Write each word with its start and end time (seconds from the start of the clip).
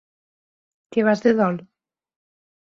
Que 0.91 1.05
vas 1.07 1.21
de 1.25 1.31
dol? 1.41 1.55